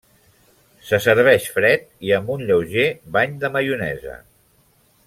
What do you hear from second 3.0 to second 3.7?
bany de